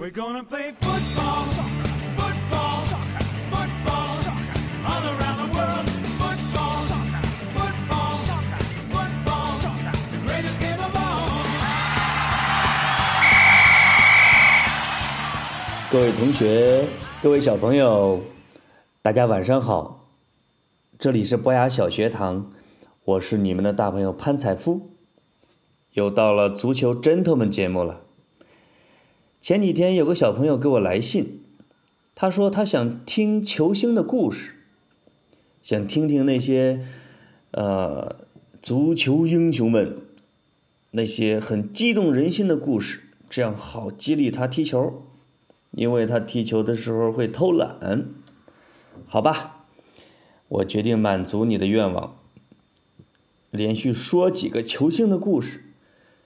[0.00, 1.42] We're gonna play football,
[2.16, 2.72] football,
[3.50, 4.06] football,
[4.86, 5.90] all around the world.
[6.20, 6.74] Football,
[7.52, 8.14] football,
[8.92, 9.48] football,
[10.12, 11.42] the greatest game of all.
[15.90, 16.86] 各位同学，
[17.20, 18.20] 各位小朋友，
[19.02, 20.06] 大家晚上好！
[20.96, 22.52] 这里是博雅小学堂，
[23.04, 24.92] 我是你们的大朋友潘采夫。
[25.94, 28.02] 又到了足球 gentleman 节目了。
[29.40, 31.40] 前几天有个小朋友给我来信，
[32.14, 34.54] 他说他想听球星的故事，
[35.62, 36.86] 想听听那些
[37.52, 38.16] 呃
[38.62, 39.98] 足球英雄们
[40.90, 45.02] 那些很激动人心的故事，这样好激励他踢球。
[45.72, 48.06] 因为他踢球的时候会偷懒，
[49.06, 49.66] 好吧，
[50.48, 52.16] 我决定满足你的愿望，
[53.50, 55.64] 连续说几个球星的故事。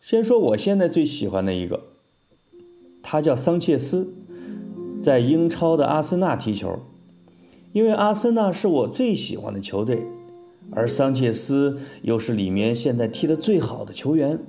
[0.00, 1.84] 先说我现在最喜欢的一个，
[3.08, 4.12] 他叫桑切斯，
[5.00, 6.80] 在英超的阿森纳踢球。
[7.72, 10.02] 因为阿森纳是我最喜欢的球队，
[10.72, 14.40] 而桑切斯又是里面现在踢得最好的球员，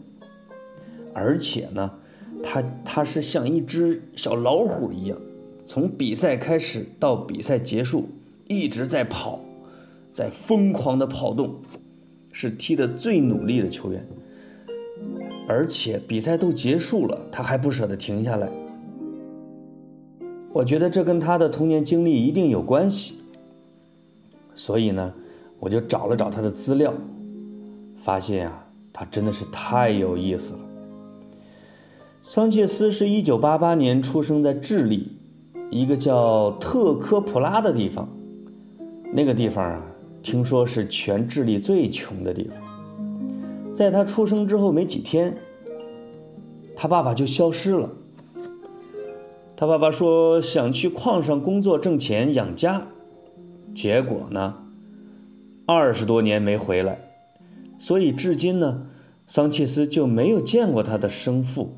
[1.14, 1.92] 而且呢。
[2.44, 5.18] 他他是像一只小老虎一样，
[5.66, 8.10] 从比赛开始到比赛结束，
[8.48, 9.40] 一直在跑，
[10.14, 11.56] 在疯狂的跑动，
[12.32, 14.08] 是踢得最努力的球员。
[15.48, 18.50] 而且比赛都结束了，他还不舍得停下来。
[20.52, 23.16] 我觉得这跟他的童年经历一定有关系。
[24.54, 25.14] 所以呢，
[25.60, 26.94] 我就找了找他的资料，
[27.96, 30.60] 发现啊，他真的是太有意思了。
[32.24, 35.12] 桑切斯是一九八八年出生在智利，
[35.70, 38.10] 一个叫特科普拉的地方。
[39.14, 39.82] 那个地方啊，
[40.22, 42.67] 听说是全智利最穷的地方。
[43.78, 45.38] 在他出生之后没几天，
[46.76, 47.88] 他爸爸就消失了。
[49.56, 52.88] 他爸爸说想去矿上工作挣钱养家，
[53.76, 54.56] 结果呢，
[55.68, 56.98] 二十多年没回来，
[57.78, 58.88] 所以至今呢，
[59.28, 61.76] 桑切斯就没有见过他的生父。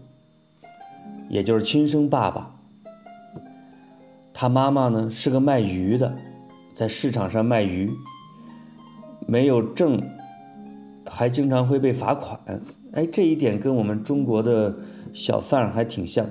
[1.30, 2.56] 也就是亲生爸爸，
[4.34, 6.16] 他妈妈呢是个卖鱼的，
[6.76, 7.92] 在市场上卖鱼，
[9.28, 10.02] 没有证，
[11.10, 12.40] 还经常会被罚款。
[12.94, 14.76] 哎，这一点跟我们中国的
[15.12, 16.26] 小贩还挺像。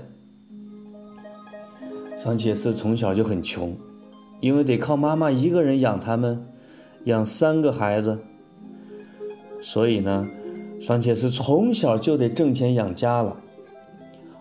[2.16, 3.76] 桑切斯从小就很穷，
[4.40, 6.46] 因为得靠妈妈一个人养他们，
[7.04, 8.18] 养三个孩子，
[9.60, 10.26] 所以呢，
[10.80, 13.36] 桑切斯从小就得挣钱养家了。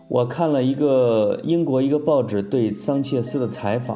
[0.07, 3.95] 我看了一个英国一个报纸对桑切斯的采访，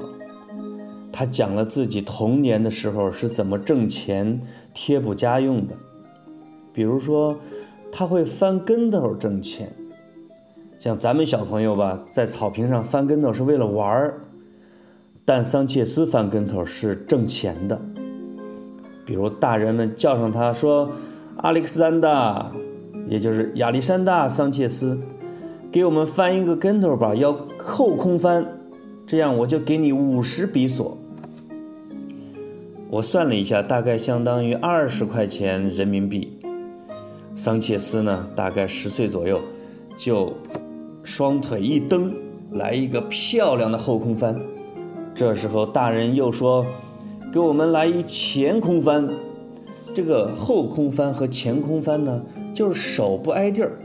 [1.11, 4.39] 他讲了自己童年的时候是怎么挣钱
[4.73, 5.73] 贴补家用的。
[6.73, 7.35] 比如说，
[7.91, 9.71] 他会翻跟头挣钱，
[10.79, 14.21] 像咱们小朋友吧，在草坪上翻跟头是为了玩儿，
[15.25, 17.79] 但桑切斯翻跟头是挣钱的。
[19.05, 20.89] 比如大人们叫上他说
[21.43, 22.51] ：“亚历山大，
[23.07, 24.99] 也就是亚历山大·桑切斯。”
[25.71, 28.45] 给我们翻一个跟头吧，要后空翻，
[29.07, 30.97] 这样我就给你五十比索。
[32.89, 36.37] 我算了一下，大概相当于二十块钱人民币。
[37.35, 39.41] 桑切斯呢，大概十岁左右，
[39.97, 40.33] 就
[41.03, 42.13] 双腿一蹬，
[42.51, 44.35] 来一个漂亮的后空翻。
[45.15, 46.65] 这时候大人又说
[47.33, 49.07] ：“给我们来一前空翻。”
[49.95, 52.21] 这个后空翻和前空翻呢，
[52.53, 53.77] 就是手不挨地儿。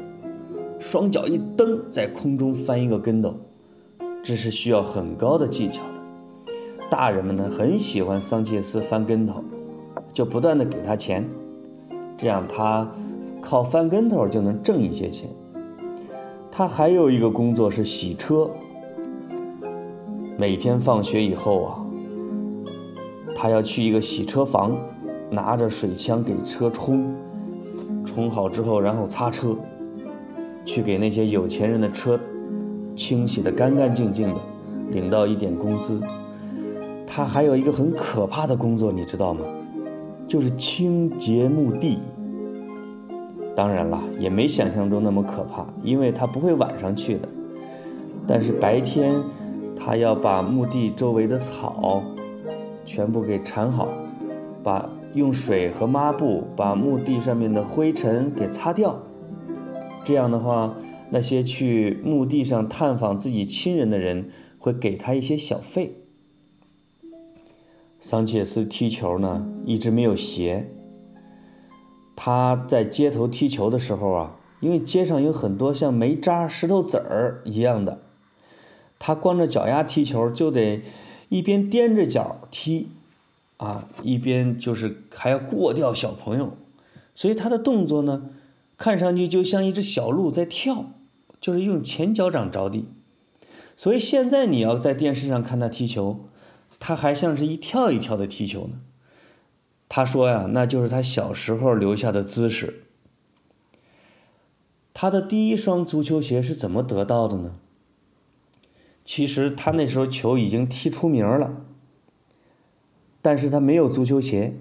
[0.79, 3.35] 双脚一蹬，在空中翻一个跟斗，
[4.23, 6.53] 这是需要很高的技巧的。
[6.89, 9.43] 大人们呢很喜欢桑切斯翻跟头，
[10.13, 11.29] 就不断的给他钱，
[12.17, 12.89] 这样他
[13.41, 15.29] 靠翻跟头就能挣一些钱。
[16.51, 18.51] 他还有一个工作是洗车，
[20.39, 21.87] 每天放学以后啊，
[23.37, 24.77] 他要去一个洗车房，
[25.31, 27.15] 拿着水枪给车冲，
[28.05, 29.57] 冲好之后然后擦车。
[30.65, 32.19] 去给那些有钱人的车
[32.97, 34.41] 清洗的干干净净的，
[34.91, 36.01] 领到一点工资。
[37.07, 39.45] 他还有一个很可怕的工作，你知道吗？
[40.27, 41.99] 就是清洁墓地。
[43.57, 47.29] 当然了，也没想象中那么可怕，因为他不会晚上去的。
[48.29, 49.15] 但是白天，
[49.75, 52.03] 他要把墓地周围的草
[52.85, 53.89] 全部给铲好，
[54.63, 59.01] 把用水和抹布把墓地上面的灰尘给擦掉。
[60.05, 60.77] 这样的话，
[61.09, 64.29] 那些去墓地上探访自己亲人的人
[64.59, 66.03] 会给他一些小费。
[68.01, 70.69] 桑切斯踢球呢，一直没有鞋。
[72.17, 78.01] 他在街头踢球的时候啊，因为街上有很多像煤渣、石头子儿一样的，
[78.99, 80.83] 他光着脚丫踢球就得
[81.29, 82.89] 一边踮着脚踢，
[83.59, 86.55] 啊，一边就是还要过掉小朋友，
[87.15, 88.31] 所以他的动作呢，
[88.79, 90.87] 看上去就像一只小鹿在跳，
[91.41, 92.87] 就是用前脚掌着地。
[93.77, 96.21] 所以现在你要在电视上看他踢球，
[96.81, 98.79] 他还像是一跳一跳的踢球呢。
[99.89, 102.83] 他说呀，那就是他小时候留下的姿势。
[104.93, 107.57] 他的第一双足球鞋是怎么得到的呢？
[109.05, 111.65] 其实他那时候球已经踢出名了，
[113.23, 114.55] 但是他没有足球鞋，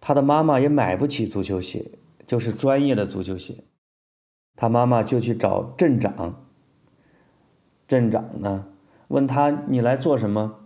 [0.00, 1.92] 他的妈妈也买不起足球鞋，
[2.26, 3.64] 就是专业的足球鞋。
[4.56, 6.44] 他妈妈就去找镇长，
[7.88, 8.66] 镇长呢
[9.08, 10.63] 问他你来做什么？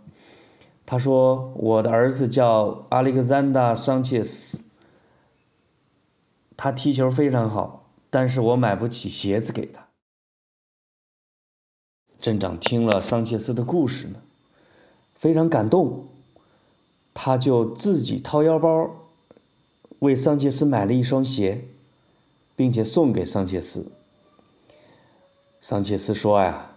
[0.91, 4.59] 他说我的儿子叫阿历克桑达·桑切斯，
[6.57, 9.87] 他踢球非常好，但是我买不起鞋子给他。
[12.19, 14.23] 镇长听了桑切斯的故事呢，
[15.15, 16.07] 非常感动，
[17.13, 18.91] 他就自己掏腰包，
[19.99, 21.69] 为桑切斯买了一双鞋，
[22.57, 23.93] 并且送给桑切斯。
[25.61, 26.77] 桑切斯说呀，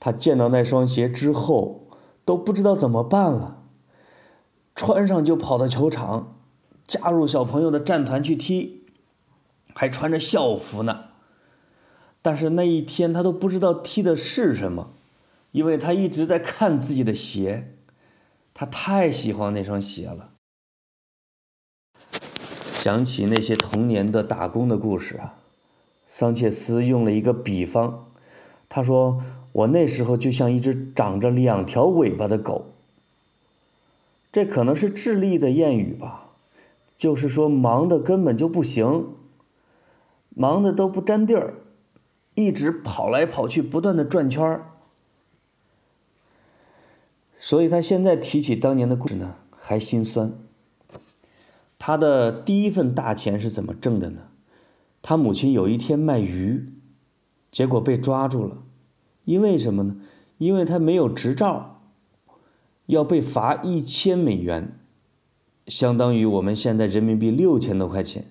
[0.00, 1.82] 他见到那双鞋之后
[2.24, 3.62] 都不知道怎么办了，
[4.74, 6.36] 穿上就跑到球场，
[6.86, 8.86] 加入小朋友的战团去踢，
[9.74, 11.04] 还穿着校服呢。
[12.22, 14.92] 但是那一天他都不知道踢的是什么，
[15.52, 17.76] 因为他一直在看自己的鞋，
[18.54, 20.30] 他太喜欢那双鞋了。
[22.72, 25.34] 想起那些童年的打工的故事啊，
[26.06, 28.06] 桑切斯用了一个比方，
[28.68, 29.22] 他说
[29.54, 32.66] ：“我那时候就像一只长着两条尾巴的狗。”
[34.30, 36.30] 这可能是智利的谚语吧，
[36.98, 39.14] 就是说忙的根本就不行，
[40.30, 41.54] 忙的都不沾地儿。
[42.34, 44.72] 一直跑来跑去，不断的转圈儿，
[47.38, 50.32] 所以他现在提起当年的故事呢，还心酸。
[51.78, 54.22] 他的第一份大钱是怎么挣的呢？
[55.00, 56.72] 他母亲有一天卖鱼，
[57.52, 58.58] 结果被抓住了，
[59.24, 59.96] 因为什么呢？
[60.38, 61.80] 因为他没有执照，
[62.86, 64.78] 要被罚一千美元，
[65.66, 68.26] 相当于我们现在人民币六千多块钱，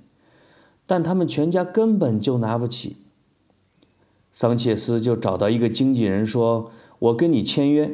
[0.85, 2.97] 但他们全家根本就拿不起。
[4.31, 7.89] 桑切斯就找到一个经纪人说：“我跟你签约。”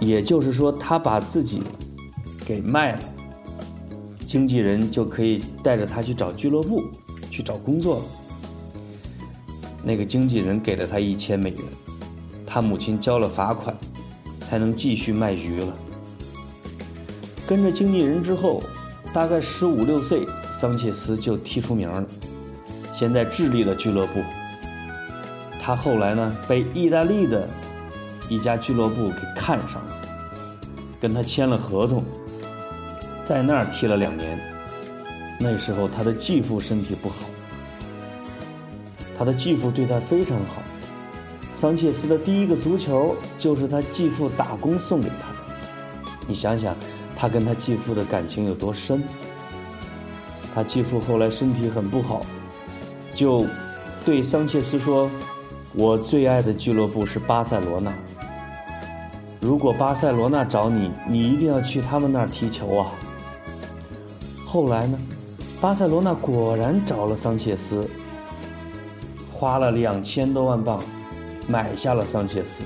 [0.00, 1.62] 也就是说，他把自己
[2.46, 3.02] 给卖了，
[4.26, 6.82] 经纪人就可以带着他去找俱乐部，
[7.30, 8.04] 去找工作了。
[9.84, 11.60] 那个经纪人给了他一千美元，
[12.46, 13.76] 他母亲交了罚款，
[14.40, 15.76] 才能继续卖鱼了。
[17.46, 18.62] 跟着经纪人之后，
[19.12, 22.04] 大概十五六岁，桑切斯就踢出名了，
[22.94, 24.22] 现在智利的俱乐部。
[25.60, 27.48] 他后来呢，被意大利的
[28.28, 29.92] 一家俱乐部给看上了，
[31.00, 32.04] 跟他签了合同，
[33.24, 34.38] 在那儿踢了两年。
[35.38, 37.16] 那时候他的继父身体不好，
[39.18, 40.62] 他的继父对他非常好。
[41.54, 45.54] 桑切斯的第一个足球就是他继父打工送给他的。
[46.26, 46.74] 你想想，
[47.16, 49.02] 他跟他继父的感情有多深？
[50.54, 52.20] 他继父后来身体很不好，
[53.14, 53.46] 就
[54.04, 55.10] 对桑切斯说。
[55.74, 57.90] 我最爱的俱乐部是巴塞罗那。
[59.40, 62.92] 如果巴塞罗那找你，你一定要去他们那儿踢球啊。
[64.44, 64.98] 后来呢，
[65.62, 67.88] 巴塞罗那果然找了桑切斯，
[69.42, 70.80] 花了两千多万镑
[71.48, 72.62] 买下了桑切斯。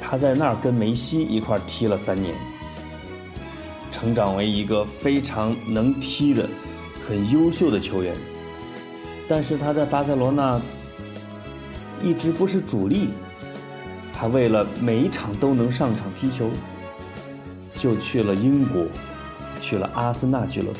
[0.00, 2.34] 他在那儿跟梅西一块踢了三年，
[3.92, 6.48] 成长为一个非常能踢的、
[7.06, 8.16] 很优秀的球员。
[9.28, 10.58] 但是他在巴塞罗那。
[12.02, 13.10] 一直不是主力，
[14.14, 16.48] 他为了每一场都能上场踢球，
[17.74, 18.86] 就去了英国，
[19.60, 20.78] 去了阿森纳俱乐部，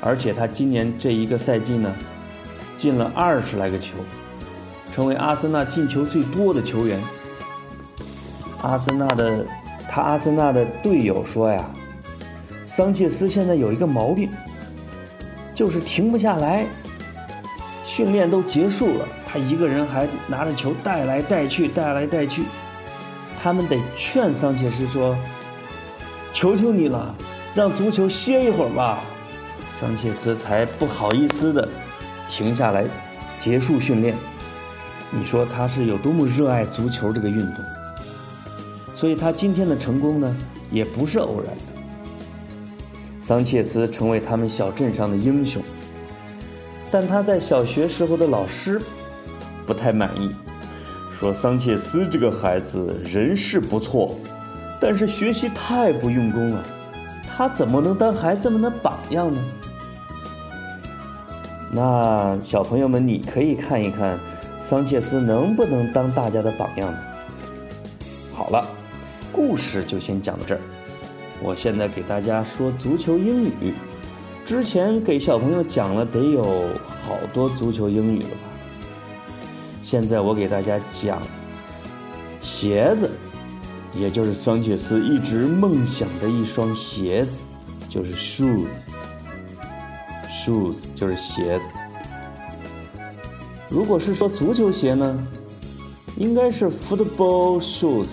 [0.00, 1.94] 而且他今年这一个赛季呢，
[2.80, 3.92] 进了二十来个球，
[4.90, 6.98] 成为阿森纳进球最多的球员。
[8.62, 9.46] 阿森纳的
[9.86, 11.70] 他阿森纳的队友说呀，
[12.64, 14.30] 桑切斯现在有一个毛病，
[15.54, 16.64] 就是停不下来，
[17.84, 19.06] 训练都结束了。
[19.26, 22.44] 他一个人还拿着球带来带去，带来带去。
[23.42, 25.14] 他们得劝桑切斯说
[26.32, 27.14] ：“求求你了，
[27.54, 29.00] 让足球歇一会儿吧。”
[29.70, 31.68] 桑切斯才不好意思的
[32.30, 32.84] 停下来
[33.40, 34.16] 结束训练。
[35.10, 37.64] 你说他是有多么热爱足球这个运动？
[38.94, 40.36] 所以他今天的成功呢，
[40.70, 41.80] 也不是偶然的。
[43.20, 45.62] 桑切斯成为他们小镇上的英雄，
[46.90, 48.80] 但他在小学时候的老师。
[49.66, 50.34] 不太满意，
[51.18, 54.16] 说桑切斯这个孩子人是不错，
[54.80, 56.62] 但是学习太不用功了，
[57.28, 59.40] 他怎么能当孩子们的榜样呢？
[61.72, 64.18] 那小朋友们，你可以看一看，
[64.60, 66.92] 桑切斯能不能当大家的榜样？
[68.34, 68.66] 好了，
[69.30, 70.60] 故事就先讲到这儿。
[71.42, 73.72] 我现在给大家说足球英语。
[74.44, 76.42] 之前给小朋友讲了得有
[77.06, 78.36] 好多足球英语了吧？
[79.84, 81.22] 现在我给大家讲
[82.42, 83.08] 鞋子，
[83.94, 87.42] 也就是桑切斯一直梦想的一双鞋子，
[87.88, 88.89] 就是 shoes。
[90.40, 91.64] Shoes 就是鞋子。
[93.68, 95.28] 如果是说足球鞋呢，
[96.16, 98.06] 应该是 football shoes。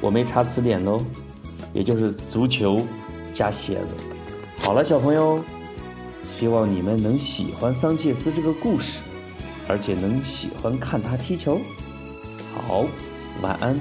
[0.00, 1.02] 我没查词典喽，
[1.72, 2.82] 也就是足球
[3.32, 3.88] 加鞋子。
[4.58, 5.40] 好了，小朋友，
[6.36, 9.00] 希望你们能喜欢桑切斯这个故事，
[9.68, 11.60] 而且能喜欢看他踢球。
[12.54, 12.84] 好，
[13.42, 13.78] 晚安。